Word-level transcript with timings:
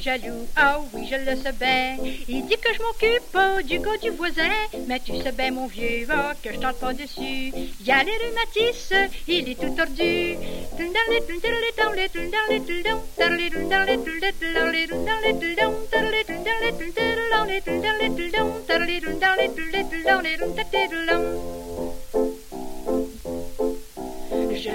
jaloux, 0.00 0.46
ah 0.56 0.80
oui, 0.92 1.08
je 1.10 1.16
le 1.16 1.36
sais 1.36 1.52
bien. 1.52 1.96
Il 2.28 2.46
dit 2.46 2.56
que 2.56 2.72
je 2.74 2.82
m'occupe 2.82 3.66
du 3.66 3.78
gars 3.78 3.96
du 4.02 4.10
voisin, 4.10 4.50
mais 4.86 5.00
tu 5.00 5.12
sais 5.20 5.32
bien, 5.32 5.50
mon 5.50 5.66
vieux, 5.66 6.06
ah, 6.10 6.32
que 6.42 6.52
je 6.52 6.58
tente 6.58 6.76
pas 6.76 6.92
dessus. 6.92 7.52
Y 7.84 7.90
a 7.90 8.02
les 8.02 8.12
rhumatismes, 8.12 9.08
il 9.28 9.48
est 9.48 9.60
tout 9.60 9.74
tordu. 9.74 10.36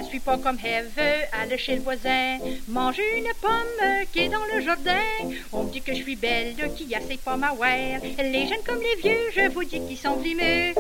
Suis 0.10 0.20
pas 0.20 0.38
comme 0.38 0.58
Eve, 0.66 1.00
aller 1.32 1.58
chez 1.58 1.76
le 1.76 1.82
voisin, 1.82 2.40
manger 2.68 3.04
une 3.18 3.32
pomme 3.42 4.06
qui 4.12 4.22
est 4.22 4.30
dans 4.30 4.46
le 4.54 4.60
jardin. 4.62 5.06
On 5.54 5.64
me 5.64 5.72
dit 5.72 5.82
que 5.82 5.94
je 5.94 6.02
suis 6.02 6.16
belle, 6.16 6.56
qui 6.76 6.94
a 6.96 7.00
ses 7.02 7.18
pommes 7.18 7.44
à 7.44 7.54
voir. 7.54 7.70
Les 8.18 8.48
jeunes 8.48 8.64
comme 8.66 8.82
les 8.82 9.02
vieux, 9.02 9.20
je 9.36 9.52
vous 9.52 9.64
dis 9.64 9.82
qu'ils 9.86 9.98
sont 9.98 10.16
vlimeux. 10.16 10.74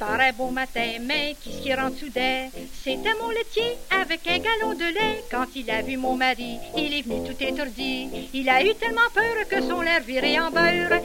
Par 0.00 0.18
un 0.18 0.32
beau 0.32 0.48
matin, 0.48 0.92
mais 1.02 1.36
qui 1.42 1.60
qui 1.60 1.74
rentre 1.74 1.98
soudain, 1.98 2.48
c'était 2.82 3.12
mon 3.20 3.28
laitier 3.28 3.76
avec 3.90 4.26
un 4.26 4.38
galon 4.38 4.72
de 4.72 4.94
lait. 4.94 5.22
Quand 5.30 5.44
il 5.54 5.70
a 5.70 5.82
vu 5.82 5.98
mon 5.98 6.16
mari, 6.16 6.56
il 6.74 6.94
est 6.94 7.02
venu 7.02 7.22
tout 7.28 7.36
étourdi. 7.38 8.08
Il 8.32 8.48
a 8.48 8.64
eu 8.64 8.74
tellement 8.76 9.10
peur 9.12 9.46
que 9.46 9.60
son 9.60 9.82
lait 9.82 10.00
virait 10.00 10.40
en 10.40 10.50
beurre. 10.50 11.02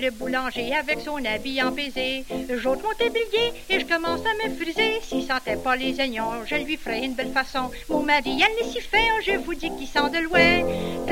Le 0.00 0.10
boulanger 0.10 0.74
avec 0.74 1.00
son 1.00 1.22
habit 1.24 1.62
empesé, 1.62 2.24
j'ôte 2.56 2.82
mon 2.82 2.94
tablier 2.94 3.52
et 3.68 3.80
je 3.80 3.86
commence 3.86 4.20
à 4.20 4.48
me 4.48 4.54
friser. 4.54 5.00
S'il 5.02 5.24
sentait 5.24 5.56
pas 5.56 5.76
les 5.76 5.98
oignons, 6.00 6.44
je 6.46 6.54
lui 6.54 6.76
ferai 6.76 7.04
une 7.04 7.14
belle 7.14 7.32
façon. 7.32 7.70
Mon 7.88 8.02
mari, 8.02 8.40
elle 8.42 8.66
est 8.66 8.70
si 8.70 8.80
fin, 8.80 8.98
je 9.24 9.32
vous 9.32 9.54
dis 9.54 9.70
qu'il 9.76 9.86
sent 9.86 10.10
de 10.12 10.18
loin. 10.20 11.10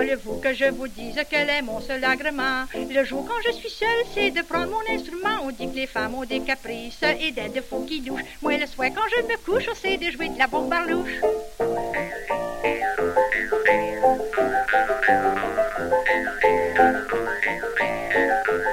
Voulez-vous 0.00 0.40
que 0.40 0.54
je 0.54 0.64
vous 0.64 0.88
dise 0.88 1.20
quel 1.28 1.50
est 1.50 1.60
mon 1.60 1.78
seul 1.78 2.02
agrément? 2.02 2.64
Le 2.74 3.04
jour 3.04 3.22
quand 3.28 3.38
je 3.44 3.52
suis 3.52 3.68
seule, 3.68 4.06
c'est 4.14 4.30
de 4.30 4.40
prendre 4.40 4.70
mon 4.70 4.94
instrument. 4.94 5.40
On 5.44 5.50
dit 5.50 5.70
que 5.70 5.76
les 5.76 5.86
femmes 5.86 6.14
ont 6.14 6.24
des 6.24 6.40
caprices 6.40 7.02
et 7.02 7.32
des 7.32 7.50
défauts 7.50 7.84
qui 7.86 8.00
douchent. 8.00 8.22
Moi, 8.40 8.56
le 8.56 8.66
soir, 8.66 8.88
quand 8.94 9.02
je 9.14 9.22
me 9.24 9.36
couche, 9.44 9.68
c'est 9.74 9.98
de 9.98 10.10
jouer 10.10 10.30
de 10.30 10.38
la 10.38 10.46
bombarlouche. 10.46 11.20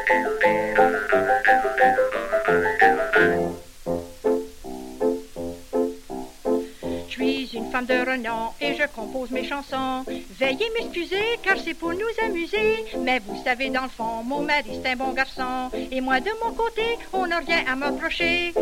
Je 0.07 0.26
suis 7.47 7.58
une 7.58 7.72
femme 7.72 7.85
de 7.85 7.94
renom 7.94 8.52
et 8.59 8.75
je 8.75 8.84
compose 8.94 9.31
mes 9.31 9.46
chansons. 9.46 10.03
Veuillez 10.40 10.69
m'excuser 10.75 11.40
car 11.44 11.56
c'est 11.58 11.74
pour 11.74 11.94
nous 11.94 12.25
amuser. 12.25 12.85
Mais 13.00 13.19
vous 13.25 13.41
savez, 13.44 13.69
dans 13.69 13.84
le 13.84 13.90
fond, 13.90 14.24
mon 14.24 14.41
mari 14.41 14.80
c'est 14.84 14.91
un 14.91 14.96
bon 14.96 15.13
garçon. 15.13 15.69
Et 15.91 16.02
moi 16.02 16.19
de 16.19 16.31
mon 16.44 16.52
côté, 16.53 16.97
on 17.13 17.28
n'a 17.28 17.40
rien 17.40 17.63
à 17.68 17.75
me 17.75 17.85
reprocher. 17.88 18.53